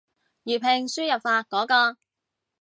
[0.45, 1.97] 粵拼輸入法嗰個